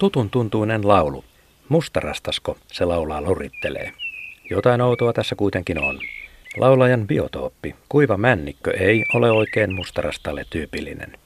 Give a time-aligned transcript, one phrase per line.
[0.00, 1.24] Tutun tuntuinen laulu.
[1.68, 3.92] Mustarastasko se laulaa lorittelee.
[4.50, 6.00] Jotain outoa tässä kuitenkin on.
[6.56, 11.18] Laulajan biotooppi, kuiva männikkö, ei ole oikein mustarastalle tyypillinen.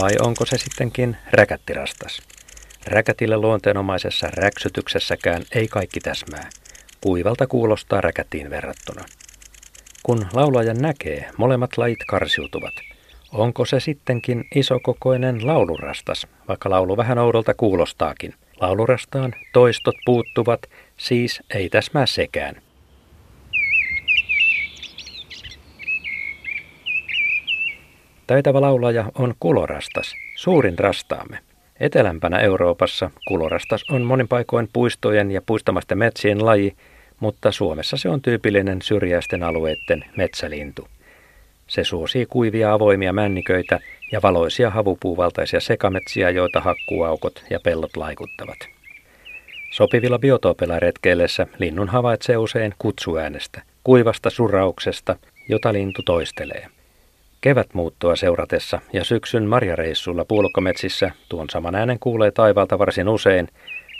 [0.00, 2.22] Vai onko se sittenkin räkättirastas?
[2.86, 6.50] Räkätille luonteenomaisessa räksytyksessäkään ei kaikki täsmää.
[7.00, 9.04] Kuivalta kuulostaa räkätiin verrattuna.
[10.02, 12.74] Kun laulaja näkee, molemmat lajit karsiutuvat.
[13.32, 18.34] Onko se sittenkin isokokoinen laulurastas, vaikka laulu vähän oudolta kuulostaakin?
[18.60, 20.60] Laulurastaan toistot puuttuvat,
[20.96, 22.54] siis ei täsmää sekään.
[28.26, 31.38] Taitava laulaja on kulorastas, suurin rastaamme.
[31.80, 36.76] Etelämpänä Euroopassa kulorastas on monin paikoin puistojen ja puistamaisten metsien laji,
[37.20, 40.88] mutta Suomessa se on tyypillinen syrjäisten alueiden metsälintu.
[41.68, 43.80] Se suosii kuivia avoimia männiköitä
[44.12, 48.58] ja valoisia havupuuvaltaisia sekametsiä, joita hakkuaukot ja pellot laikuttavat.
[49.70, 55.16] Sopivilla biotoopeilla retkeillessä linnun havaitsee usein kutsuäänestä, kuivasta surauksesta,
[55.48, 56.66] jota lintu toistelee.
[57.40, 63.48] Kevätmuuttoa seuratessa ja syksyn marjareissulla puolukkametsissä tuon saman äänen kuulee taivaalta varsin usein,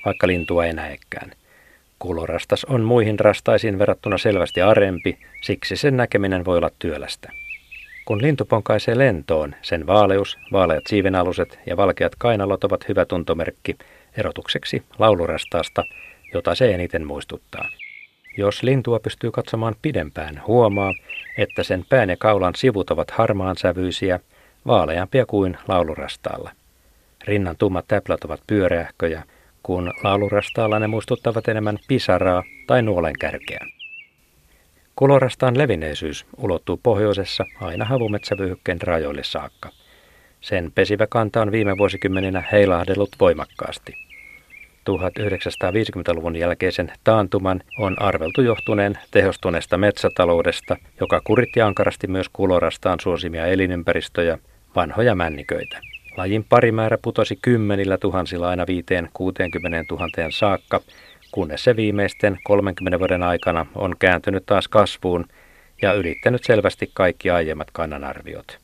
[0.04, 1.32] vaikka lintua ei näekään.
[1.98, 7.32] Kulorastas on muihin rastaisiin verrattuna selvästi arempi, siksi sen näkeminen voi olla työlästä.
[8.08, 13.76] Kun lintu ponkaisee lentoon, sen vaaleus, vaaleat siivenaluset ja valkeat kainalot ovat hyvä tuntomerkki
[14.16, 15.84] erotukseksi laulurastaasta,
[16.34, 17.68] jota se eniten muistuttaa.
[18.36, 20.92] Jos lintua pystyy katsomaan pidempään, huomaa,
[21.38, 24.20] että sen pään ja kaulan sivut ovat harmaan sävyisiä,
[24.66, 26.50] vaaleampia kuin laulurastaalla.
[27.24, 29.22] Rinnan tummat täplät ovat pyöreähköjä,
[29.62, 33.77] kun laulurastaalla ne muistuttavat enemmän pisaraa tai nuolenkärkeä.
[34.98, 39.70] Kulorastaan levinneisyys ulottuu pohjoisessa aina havumetsävyöhykkeen rajoille saakka.
[40.40, 43.94] Sen pesivä kanta on viime vuosikymmeninä heilahdellut voimakkaasti.
[44.90, 54.38] 1950-luvun jälkeisen taantuman on arveltu johtuneen tehostuneesta metsätaloudesta, joka kuritti ankarasti myös kulorastaan suosimia elinympäristöjä,
[54.76, 55.80] vanhoja männiköitä.
[56.16, 60.80] Lajin parimäärä putosi kymmenillä tuhansilla aina viiteen 60 000 saakka,
[61.32, 65.24] kunnes se viimeisten 30 vuoden aikana on kääntynyt taas kasvuun
[65.82, 68.58] ja ylittänyt selvästi kaikki aiemmat kannanarviot.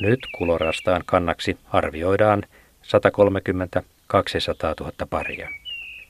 [0.00, 2.42] Nyt kulorastaan kannaksi arvioidaan
[2.82, 5.48] 130 200 000 paria.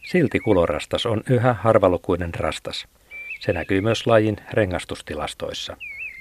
[0.03, 2.87] Silti kulorastas on yhä harvalukuinen rastas.
[3.41, 5.77] Se näkyy myös lajin rengastustilastoissa.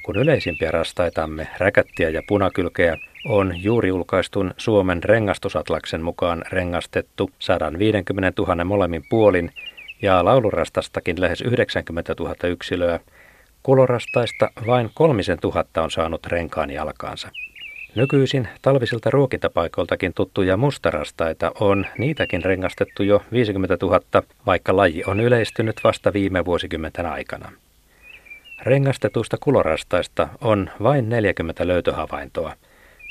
[0.05, 8.63] Kun yleisimpiä rastaitamme, räkättiä ja punakylkeä, on juuri julkaistun Suomen rengastusatlaksen mukaan rengastettu 150 000
[8.63, 9.51] molemmin puolin
[10.03, 12.99] ja laulurastastakin lähes 90 000 yksilöä,
[13.63, 17.29] kulorastaista vain kolmisen tuhatta on saanut renkaan jalkaansa.
[17.95, 23.99] Nykyisin talvisilta ruokintapaikoiltakin tuttuja mustarastaita on niitäkin rengastettu jo 50 000,
[24.45, 27.51] vaikka laji on yleistynyt vasta viime vuosikymmenten aikana.
[28.61, 32.53] Rengastetuista kulorastaista on vain 40 löytöhavaintoa,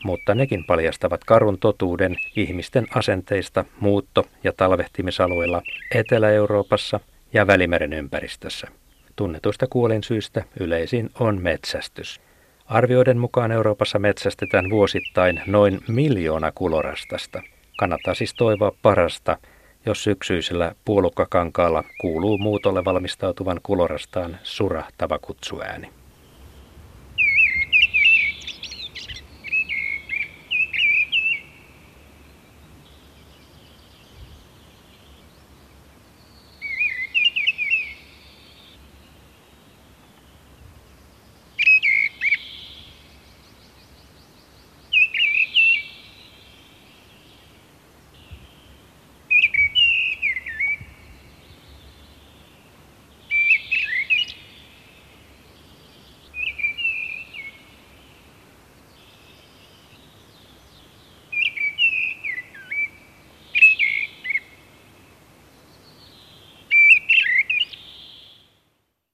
[0.04, 5.62] mutta nekin paljastavat karun totuuden ihmisten asenteista muutto- ja talvehtimisalueilla
[5.94, 7.00] Etelä-Euroopassa
[7.32, 8.68] ja Välimeren ympäristössä.
[9.16, 12.20] Tunnetuista kuolinsyistä yleisin on metsästys.
[12.66, 17.42] Arvioiden mukaan Euroopassa metsästetään vuosittain noin miljoona kulorastasta.
[17.78, 19.36] Kannattaa siis toivoa parasta,
[19.86, 26.01] jos syksyisellä puolukkakankaalla kuuluu muutolle valmistautuvan kulorastaan surahtava kutsuääni.